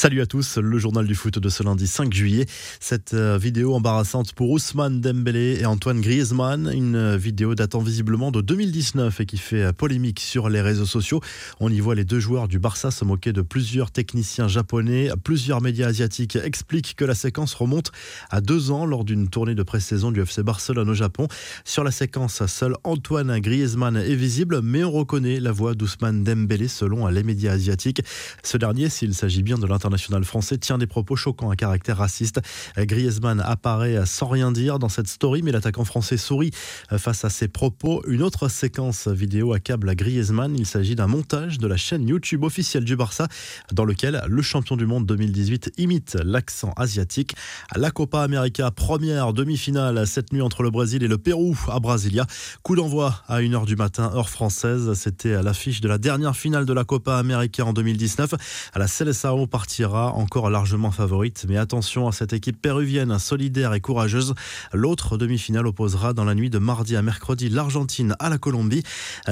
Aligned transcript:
Salut 0.00 0.22
à 0.22 0.26
tous, 0.26 0.56
le 0.56 0.78
journal 0.78 1.06
du 1.06 1.14
foot 1.14 1.38
de 1.38 1.48
ce 1.50 1.62
lundi 1.62 1.86
5 1.86 2.10
juillet. 2.10 2.46
Cette 2.80 3.12
euh, 3.12 3.36
vidéo 3.36 3.74
embarrassante 3.74 4.32
pour 4.32 4.48
Ousmane 4.48 5.02
Dembélé 5.02 5.58
et 5.60 5.66
Antoine 5.66 6.00
Griezmann, 6.00 6.72
une 6.72 7.16
vidéo 7.16 7.54
datant 7.54 7.80
visiblement 7.80 8.30
de 8.30 8.40
2019 8.40 9.20
et 9.20 9.26
qui 9.26 9.36
fait 9.36 9.62
euh, 9.62 9.72
polémique 9.74 10.18
sur 10.18 10.48
les 10.48 10.62
réseaux 10.62 10.86
sociaux. 10.86 11.20
On 11.60 11.70
y 11.70 11.80
voit 11.80 11.94
les 11.94 12.06
deux 12.06 12.18
joueurs 12.18 12.48
du 12.48 12.58
Barça 12.58 12.90
se 12.90 13.04
moquer 13.04 13.34
de 13.34 13.42
plusieurs 13.42 13.90
techniciens 13.90 14.48
japonais. 14.48 15.10
Plusieurs 15.22 15.60
médias 15.60 15.88
asiatiques 15.88 16.36
expliquent 16.36 16.96
que 16.96 17.04
la 17.04 17.14
séquence 17.14 17.52
remonte 17.52 17.92
à 18.30 18.40
deux 18.40 18.70
ans 18.70 18.86
lors 18.86 19.04
d'une 19.04 19.28
tournée 19.28 19.54
de 19.54 19.62
pré-saison 19.62 20.12
du 20.12 20.22
FC 20.22 20.42
Barcelone 20.42 20.88
au 20.88 20.94
Japon. 20.94 21.28
Sur 21.66 21.84
la 21.84 21.90
séquence, 21.90 22.42
seul 22.46 22.74
Antoine 22.84 23.38
Griezmann 23.40 23.98
est 23.98 24.14
visible, 24.14 24.62
mais 24.62 24.82
on 24.82 24.92
reconnaît 24.92 25.40
la 25.40 25.52
voix 25.52 25.74
d'Ousmane 25.74 26.24
Dembélé 26.24 26.68
selon 26.68 27.06
les 27.08 27.22
médias 27.22 27.52
asiatiques. 27.52 28.00
Ce 28.42 28.56
dernier, 28.56 28.88
s'il 28.88 29.12
s'agit 29.12 29.42
bien 29.42 29.58
de 29.58 29.66
l'international 29.66 29.89
français, 30.24 30.58
tient 30.58 30.78
des 30.78 30.86
propos 30.86 31.16
choquants 31.16 31.50
à 31.50 31.56
caractère 31.56 31.98
raciste. 31.98 32.40
Griezmann 32.76 33.40
apparaît 33.40 34.04
sans 34.06 34.28
rien 34.28 34.52
dire 34.52 34.78
dans 34.78 34.88
cette 34.88 35.08
story, 35.08 35.42
mais 35.42 35.52
l'attaquant 35.52 35.84
français 35.84 36.16
sourit 36.16 36.50
face 36.96 37.24
à 37.24 37.30
ses 37.30 37.48
propos. 37.48 38.02
Une 38.06 38.22
autre 38.22 38.48
séquence 38.48 39.08
vidéo 39.08 39.52
accable 39.52 39.88
à 39.88 39.94
Griezmann. 39.94 40.56
Il 40.56 40.66
s'agit 40.66 40.94
d'un 40.94 41.06
montage 41.06 41.58
de 41.58 41.66
la 41.66 41.76
chaîne 41.76 42.08
YouTube 42.08 42.44
officielle 42.44 42.84
du 42.84 42.96
Barça, 42.96 43.28
dans 43.72 43.84
lequel 43.84 44.22
le 44.26 44.42
champion 44.42 44.76
du 44.76 44.86
monde 44.86 45.06
2018 45.06 45.72
imite 45.78 46.16
l'accent 46.24 46.72
asiatique. 46.76 47.34
La 47.76 47.90
Copa 47.90 48.22
América, 48.22 48.70
première 48.70 49.32
demi-finale 49.32 50.06
cette 50.06 50.32
nuit 50.32 50.42
entre 50.42 50.62
le 50.62 50.70
Brésil 50.70 51.02
et 51.02 51.08
le 51.08 51.18
Pérou 51.18 51.56
à 51.68 51.80
Brasilia. 51.80 52.26
Coup 52.62 52.76
d'envoi 52.76 53.22
à 53.28 53.40
1h 53.40 53.66
du 53.66 53.76
matin, 53.76 54.10
heure 54.14 54.28
française. 54.28 54.92
C'était 54.94 55.34
à 55.34 55.42
l'affiche 55.42 55.80
de 55.80 55.88
la 55.88 55.98
dernière 55.98 56.36
finale 56.36 56.66
de 56.66 56.72
la 56.72 56.84
Copa 56.84 57.16
América 57.16 57.64
en 57.64 57.72
2019. 57.72 58.34
À 58.72 58.78
la 58.78 58.88
Seleção 58.88 59.46
partira 59.70 60.12
encore 60.14 60.50
largement 60.50 60.90
favorite, 60.90 61.46
mais 61.48 61.56
attention 61.56 62.08
à 62.08 62.12
cette 62.12 62.32
équipe 62.32 62.60
péruvienne 62.60 63.16
solidaire 63.20 63.72
et 63.72 63.80
courageuse. 63.80 64.34
L'autre 64.72 65.16
demi-finale 65.16 65.64
opposera 65.64 66.12
dans 66.12 66.24
la 66.24 66.34
nuit 66.34 66.50
de 66.50 66.58
mardi 66.58 66.96
à 66.96 67.02
mercredi 67.02 67.48
l'Argentine 67.48 68.16
à 68.18 68.28
la 68.30 68.38
Colombie. 68.38 68.82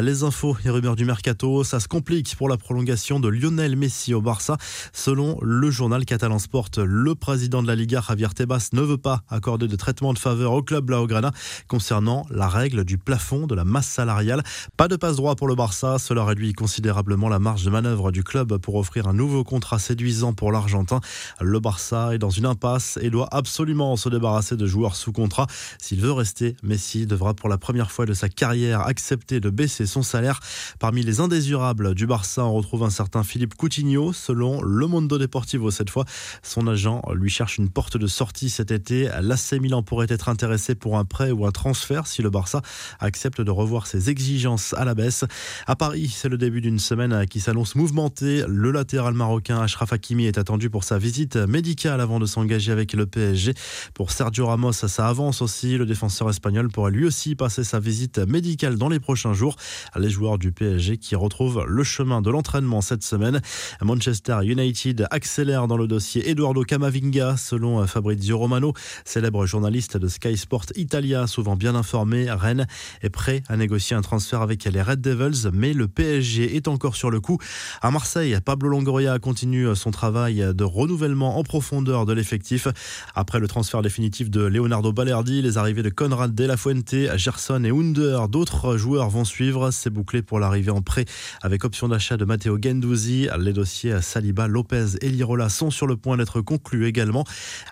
Les 0.01 0.23
infos 0.23 0.57
et 0.65 0.71
rumeurs 0.71 0.95
du 0.95 1.05
mercato, 1.05 1.65
ça 1.65 1.81
se 1.81 1.89
complique 1.89 2.37
pour 2.37 2.49
la 2.49 2.57
prolongation 2.57 3.19
de 3.19 3.27
Lionel 3.27 3.75
Messi 3.75 4.15
au 4.15 4.21
Barça. 4.21 4.59
Selon 4.93 5.41
le 5.43 5.73
journal 5.73 6.05
catalan 6.05 6.39
Sport, 6.39 6.71
le 6.77 7.17
président 7.17 7.61
de 7.61 7.67
la 7.67 7.75
Liga, 7.75 8.01
Javier 8.07 8.29
Tebas, 8.33 8.69
ne 8.75 8.83
veut 8.83 8.97
pas 8.97 9.25
accorder 9.29 9.67
de 9.67 9.75
traitement 9.75 10.13
de 10.13 10.21
faveur 10.21 10.53
au 10.53 10.63
club 10.63 10.85
Blaugrana 10.85 11.33
concernant 11.67 12.27
la 12.31 12.47
règle 12.47 12.85
du 12.85 12.97
plafond 12.97 13.49
de 13.49 13.57
la 13.57 13.65
masse 13.65 13.89
salariale. 13.89 14.45
Pas 14.77 14.87
de 14.87 14.95
passe 14.95 15.17
droit 15.17 15.35
pour 15.35 15.49
le 15.49 15.57
Barça, 15.57 15.99
cela 15.99 16.25
réduit 16.25 16.53
considérablement 16.53 17.29
la 17.29 17.41
marge 17.41 17.65
de 17.65 17.71
manœuvre 17.71 18.13
du 18.13 18.23
club 18.23 18.59
pour 18.59 18.77
offrir 18.77 19.09
un 19.09 19.15
nouveau 19.15 19.43
contrat 19.43 19.81
séduisant 19.81 20.28
pour 20.33 20.53
l'Argentin. 20.53 21.01
Le 21.41 21.61
Barça 21.61 22.15
est 22.15 22.19
dans 22.19 22.31
une 22.31 22.47
impasse 22.47 22.99
et 23.03 23.11
doit 23.11 23.29
absolument 23.31 23.97
se 23.97 24.09
débarrasser 24.09 24.57
de 24.57 24.67
joueurs 24.67 24.97
sous 24.97 25.13
contrat. 25.13 25.47
S'il 25.81 26.01
veut 26.01 26.13
rester, 26.13 26.57
Messi 26.63 27.07
devra 27.07 27.35
pour 27.35 27.49
la 27.49 27.59
première 27.59 27.91
fois 27.91 28.07
de 28.07 28.13
sa 28.13 28.29
carrière 28.29 28.81
accepter 28.83 29.41
de 29.41 29.51
baisser 29.51 29.87
son 29.87 30.03
salaire. 30.03 30.41
Parmi 30.79 31.03
les 31.03 31.21
indésirables 31.21 31.95
du 31.95 32.07
Barça, 32.07 32.45
on 32.45 32.53
retrouve 32.53 32.83
un 32.83 32.91
certain 32.91 33.23
Philippe 33.23 33.55
Coutinho. 33.55 34.13
Selon 34.13 34.63
Le 34.63 34.87
Mondo 34.87 35.19
Deportivo 35.19 35.71
cette 35.71 35.91
fois, 35.91 36.05
son 36.43 36.67
agent 36.67 37.03
lui 37.15 37.31
cherche 37.31 37.59
une 37.59 37.69
porte 37.69 37.97
de 37.97 38.07
sortie 38.07 38.51
cet 38.51 38.71
été. 38.71 39.09
L'AC 39.21 39.53
Milan 39.61 39.83
pourrait 39.83 40.07
être 40.09 40.29
intéressé 40.29 40.75
pour 40.75 40.99
un 40.99 41.05
prêt 41.05 41.31
ou 41.31 41.47
un 41.47 41.51
transfert 41.51 42.07
si 42.07 42.23
le 42.23 42.31
Barça 42.31 42.63
accepte 43.01 43.41
de 43.41 43.51
revoir 43.51 43.87
ses 43.87 44.11
exigences 44.11 44.75
à 44.75 44.85
la 44.85 44.95
baisse. 44.95 45.25
À 45.67 45.77
Paris, 45.77 46.13
c'est 46.15 46.29
le 46.29 46.39
début 46.39 46.61
d'une 46.61 46.79
semaine 46.79 47.27
qui 47.27 47.41
s'annonce 47.41 47.75
mouvementée. 47.75 48.45
Le 48.47 48.71
latéral 48.71 49.15
marocain 49.15 49.61
Ashraf 49.61 49.93
Hakimi 49.93 50.18
Est 50.27 50.37
attendu 50.37 50.69
pour 50.69 50.83
sa 50.83 50.99
visite 50.99 51.37
médicale 51.37 52.01
avant 52.01 52.19
de 52.19 52.27
s'engager 52.27 52.73
avec 52.73 52.93
le 52.93 53.07
PSG. 53.07 53.55
Pour 53.95 54.11
Sergio 54.11 54.47
Ramos, 54.47 54.73
ça 54.73 55.07
avance 55.07 55.43
aussi. 55.43 55.79
Le 55.79 55.87
défenseur 55.87 56.29
espagnol 56.29 56.69
pourrait 56.69 56.91
lui 56.91 57.05
aussi 57.05 57.37
passer 57.37 57.63
sa 57.63 57.79
visite 57.79 58.19
médicale 58.19 58.77
dans 58.77 58.89
les 58.89 58.99
prochains 58.99 59.33
jours. 59.33 59.55
Les 59.97 60.11
joueurs 60.11 60.37
du 60.37 60.51
PSG 60.51 60.99
qui 60.99 61.15
retrouvent 61.15 61.65
le 61.69 61.85
chemin 61.85 62.21
de 62.21 62.31
l'entraînement 62.31 62.81
cette 62.81 63.05
semaine. 63.05 63.41
Manchester 63.81 64.39
United 64.43 65.07
accélère 65.11 65.69
dans 65.69 65.77
le 65.77 65.87
dossier 65.87 66.29
Eduardo 66.29 66.65
Camavinga, 66.65 67.37
selon 67.37 67.87
Fabrizio 67.87 68.39
Romano, 68.39 68.73
célèbre 69.05 69.47
journaliste 69.47 69.97
de 69.97 70.09
Sky 70.09 70.37
Sport 70.37 70.67
Italia, 70.75 71.29
souvent 71.29 71.55
bien 71.55 71.77
informé. 71.77 72.29
Rennes 72.29 72.67
est 73.03 73.11
prêt 73.11 73.45
à 73.49 73.57
négocier 73.57 73.95
un 73.95 74.03
transfert 74.03 74.43
avec 74.43 74.65
les 74.65 74.83
Red 74.83 75.01
Devils, 75.01 75.51
mais 75.53 75.73
le 75.73 75.87
PSG 75.87 76.57
est 76.57 76.67
encore 76.67 76.97
sur 76.97 77.11
le 77.11 77.21
coup. 77.21 77.39
À 77.83 77.93
Marseille, 77.93 78.37
Pablo 78.45 78.69
Longoria 78.69 79.19
continue 79.21 79.77
son 79.77 79.93
travail 79.93 80.08
de 80.11 80.65
renouvellement 80.65 81.39
en 81.39 81.43
profondeur 81.43 82.07
de 82.07 82.13
l'effectif. 82.13 82.69
Après 83.15 83.39
le 83.39 83.47
transfert 83.47 83.83
définitif 83.83 84.31
de 84.31 84.41
Leonardo 84.41 84.93
Balerdi, 84.93 85.43
les 85.43 85.59
arrivées 85.59 85.83
de 85.83 85.91
Conrad 85.91 86.35
De 86.35 86.45
La 86.45 86.57
Fuente, 86.57 86.95
Gerson 87.17 87.63
et 87.65 87.71
Under, 87.71 88.29
d'autres 88.29 88.77
joueurs 88.77 89.11
vont 89.11 89.25
suivre. 89.25 89.71
C'est 89.71 89.91
bouclé 89.91 90.23
pour 90.23 90.41
l'arrivée 90.41 90.71
en 90.71 90.81
prêt 90.81 91.05
avec 91.43 91.65
option 91.65 91.89
d'achat 91.89 92.17
de 92.17 92.25
Matteo 92.25 92.59
Gendouzi. 92.61 93.29
Les 93.39 93.53
dossiers 93.53 94.01
Saliba, 94.01 94.49
Lopez 94.49 94.97
et 95.03 95.11
Lirola 95.11 95.49
sont 95.49 95.71
sur 95.71 95.87
le 95.87 95.97
point 95.97 96.17
d'être 96.17 96.41
conclus 96.41 96.87
également. 96.87 97.25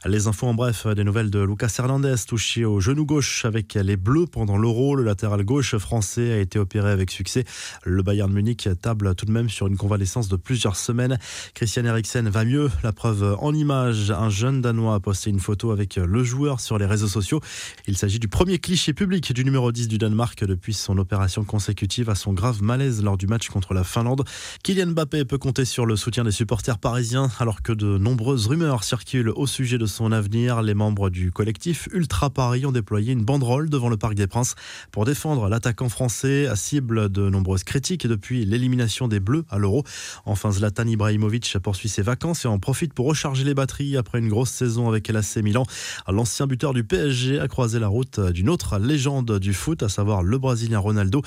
Les 0.04 0.26
infos 0.26 0.47
en 0.47 0.54
bref, 0.54 0.86
des 0.86 1.04
nouvelles 1.04 1.30
de 1.30 1.41
Lucas 1.41 1.74
Hernandez 1.78 2.16
touché 2.28 2.64
au 2.64 2.80
genou 2.80 3.06
gauche 3.06 3.44
avec 3.44 3.74
les 3.74 3.97
Bleus 3.97 4.26
pendant 4.26 4.58
l'Euro. 4.58 4.94
Le 4.94 5.04
latéral 5.04 5.44
gauche 5.44 5.76
français 5.76 6.32
a 6.32 6.38
été 6.38 6.58
opéré 6.58 6.91
avec 6.91 7.10
succès. 7.10 7.44
Le 7.84 8.03
Bayern 8.03 8.32
Munich 8.32 8.68
table 8.82 9.14
tout 9.14 9.26
de 9.26 9.32
même 9.32 9.48
sur 9.48 9.66
une 9.66 9.76
convalescence 9.76 10.28
de 10.28 10.36
plusieurs 10.36 10.76
semaines. 10.76 11.18
Christian 11.54 11.84
Eriksen 11.84 12.25
va 12.31 12.44
mieux. 12.44 12.70
La 12.82 12.92
preuve 12.92 13.37
en 13.41 13.54
image, 13.54 14.10
un 14.10 14.28
jeune 14.28 14.60
Danois 14.60 14.94
a 14.94 15.00
posté 15.00 15.31
une 15.31 15.41
photo 15.41 15.70
avec 15.70 15.97
le 15.97 16.25
joueur 16.25 16.60
sur 16.60 16.78
les 16.78 16.87
réseaux 16.87 17.09
sociaux. 17.09 17.41
Il 17.87 17.97
s'agit 17.97 18.19
du 18.19 18.28
premier 18.28 18.59
cliché 18.59 18.92
public 18.92 19.32
du 19.32 19.44
numéro 19.44 19.70
10 19.70 19.88
du 19.88 19.98
Danemark 19.98 20.44
depuis 20.44 20.75
son 20.75 20.98
opération 20.98 21.44
consécutive 21.44 22.10
à 22.10 22.15
son 22.15 22.32
grave 22.32 22.62
malaise 22.62 23.03
lors 23.03 23.16
du 23.16 23.26
match 23.26 23.48
contre 23.48 23.75
la 23.75 23.84
Finlande. 23.84 24.25
Kylian 24.62 24.88
Mbappé 24.88 25.25
peut 25.25 25.38
compter 25.38 25.65
sur 25.65 25.86
le 25.86 25.97
soutien 25.97 26.25
des 26.25 26.32
supporters 26.32 26.78
parisiens 26.78 27.31
alors 27.38 27.62
que 27.62 27.72
de 27.72 27.98
nombreuses 27.98 28.47
rumeurs 28.47 28.82
circulent 28.82 29.31
au 29.31 29.47
sujet 29.47 29.78
de 29.78 29.86
son 29.86 30.10
avenir. 30.10 30.62
Les 30.62 30.75
membres 30.75 31.10
du 31.10 31.31
collectif 31.31 31.88
Ultra 31.92 32.31
Paris 32.31 32.66
ont 32.66 32.72
déployé 32.72 33.12
une 33.12 33.25
banderole 33.25 33.70
devant 33.70 33.88
le 33.88 33.97
Parc 33.97 34.15
des 34.15 34.26
Princes 34.26 34.54
pour 34.91 35.04
défendre 35.04 35.48
l'attaquant 35.48 35.88
français 35.88 36.47
à 36.48 36.56
cible 36.56 37.09
de 37.09 37.31
nombreuses 37.31 37.65
critiques 37.65 38.06
depuis 38.06 38.44
l'élimination 38.44 39.09
des 39.09 39.20
Bleus 39.20 39.44
à 39.48 39.59
l'Euro. 39.59 39.84
Enfin, 40.25 40.50
Zlatan 40.50 40.86
Ibrahimovic 40.86 41.56
poursuit 41.62 41.88
ses 41.88 42.03
vacances 42.03 42.16
et 42.25 42.47
en 42.47 42.59
profite 42.59 42.94
pour 42.94 43.06
recharger 43.06 43.44
les 43.44 43.54
batteries 43.54 43.97
après 43.97 44.19
une 44.19 44.28
grosse 44.28 44.50
saison 44.50 44.88
avec 44.88 45.09
l'AC 45.09 45.37
Milan. 45.37 45.65
L'ancien 46.09 46.47
buteur 46.47 46.72
du 46.72 46.82
PSG 46.82 47.38
a 47.38 47.47
croisé 47.47 47.78
la 47.78 47.88
route 47.88 48.19
d'une 48.21 48.49
autre 48.49 48.78
légende 48.78 49.38
du 49.38 49.53
foot, 49.53 49.82
à 49.82 49.88
savoir 49.88 50.22
le 50.22 50.38
Brésilien 50.38 50.78
Ronaldo. 50.78 51.22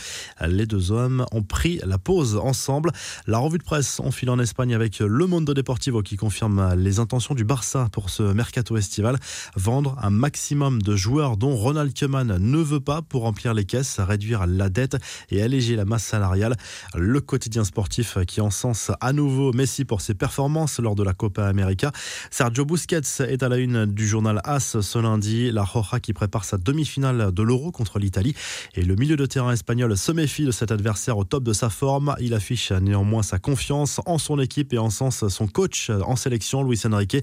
Les 0.47 0.66
deux 0.66 0.91
hommes 0.91 1.25
ont 1.31 1.44
pris 1.44 1.79
la 1.85 1.97
pause 1.97 2.38
ensemble. 2.38 2.91
La 3.27 3.38
revue 3.38 3.59
de 3.59 3.63
presse 3.63 4.00
en 4.00 4.11
file 4.11 4.31
en 4.31 4.39
Espagne 4.39 4.73
avec 4.73 5.00
Le 5.00 5.27
Mundo 5.27 5.53
Deportivo 5.53 6.01
qui 6.01 6.17
confirme 6.17 6.73
les 6.75 7.00
intentions 7.00 7.35
du 7.35 7.44
Barça 7.44 7.88
pour 7.91 8.09
ce 8.09 8.23
mercato 8.23 8.75
estival. 8.75 9.17
Vendre 9.56 9.95
un 10.01 10.09
maximum 10.09 10.81
de 10.81 10.95
joueurs 10.95 11.38
dont 11.38 11.56
Ronald 11.56 11.97
Koeman 11.97 12.38
ne 12.39 12.57
veut 12.57 12.79
pas 12.79 13.01
pour 13.01 13.21
remplir 13.21 13.53
les 13.53 13.66
caisses, 13.66 14.00
réduire 14.00 14.47
la 14.47 14.69
dette 14.69 14.97
et 15.29 15.41
alléger 15.41 15.75
la 15.75 15.85
masse 15.85 16.03
salariale. 16.03 16.56
Le 16.95 17.21
quotidien 17.21 17.63
sportif 17.63 18.17
qui 18.27 18.41
encense 18.41 18.91
à 19.00 19.13
nouveau 19.13 19.53
Messi 19.53 19.85
pour 19.85 20.01
ses 20.01 20.16
performances 20.16 20.78
lors 20.79 20.95
de 20.95 21.03
la 21.03 21.13
Copa 21.13 21.45
América. 21.45 21.91
Sergio 22.31 22.66
Busquets 22.66 23.01
est 23.28 23.44
à 23.44 23.50
la 23.50 23.57
une 23.57 23.85
du 23.85 24.07
journal 24.07 24.41
AS 24.44 24.79
ce 24.81 25.00
lundi. 25.00 25.51
La 25.51 25.63
Roja 25.63 26.00
qui 26.00 26.13
prépare 26.13 26.45
sa 26.45 26.57
demi-finale 26.57 27.31
de 27.31 27.44
l'Euro 27.44 27.72
contre 27.72 28.00
l'Italie. 28.00 28.35
Et 28.75 28.84
le 28.84 28.95
milieu 28.95 29.16
de 29.16 29.25
terrain 29.25 29.51
espagnol 29.51 29.97
se 29.97 30.12
méfie 30.12 30.45
de 30.45 30.51
cet 30.51 30.72
adversaire 30.72 31.18
au 31.18 31.23
top 31.23 31.44
de 31.44 31.53
sa 31.53 31.69
forme. 31.69 32.16
Il 32.19 32.34
affiche 32.34 32.72
néanmoins 32.72 33.23
sa 33.23 33.39
confiance 33.39 34.01
en 34.06 34.18
son 34.18 34.39
équipe 34.39 34.73
et 34.73 34.78
en 34.78 34.89
sens 34.89 35.28
son 35.28 35.47
coach 35.47 35.89
en 35.89 36.16
sélection, 36.16 36.63
Luis 36.63 36.81
Enrique. 36.85 37.18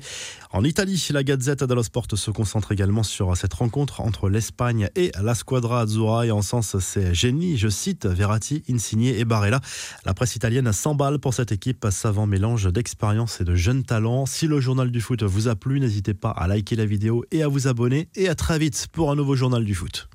En 0.51 0.65
Italie, 0.65 1.03
la 1.10 1.22
Gazette 1.22 1.65
dello 1.65 1.83
Sport 1.83 2.07
se 2.15 2.30
concentre 2.30 2.72
également 2.72 3.03
sur 3.03 3.36
cette 3.36 3.54
rencontre 3.54 4.01
entre 4.01 4.28
l'Espagne 4.28 4.89
et 4.95 5.13
la 5.22 5.34
Squadra 5.34 5.80
Azzurra 5.80 6.27
et 6.27 6.30
en 6.30 6.42
sens 6.42 6.78
c'est 6.78 7.15
génie, 7.15 7.57
je 7.57 7.69
cite, 7.69 8.07
Verratti, 8.07 8.63
Insigne 8.69 9.04
et 9.04 9.25
Barella. 9.25 9.60
La 10.04 10.15
presse 10.15 10.36
italienne 10.36 10.72
s'emballe 10.72 11.19
pour 11.19 11.34
cette 11.34 11.53
équipe, 11.53 11.86
savant 11.91 12.27
mélange 12.27 12.72
d'expérience 12.72 13.41
et 13.41 13.45
de 13.47 13.54
jeunes 13.54 13.84
talents. 13.84 14.27
Si 14.27 14.47
le 14.47 14.60
journal 14.60 14.91
du 14.91 15.01
foot 15.01 15.22
vous 15.22 15.48
a 15.48 15.54
plu, 15.54 15.81
n'hésitez 15.81 16.15
pas 16.15 16.31
à 16.31 16.48
liker 16.48 16.75
la 16.77 16.84
vidéo 16.84 17.25
et 17.31 17.43
à 17.43 17.48
vous 17.48 17.69
abonner. 17.69 18.09
Et 18.16 18.28
à 18.28 18.34
très 18.34 18.59
vite 18.59 18.89
pour 18.93 19.10
un 19.10 19.16
nouveau 19.16 19.37
journal 19.37 19.65
du 19.65 19.75
foot. 19.75 20.09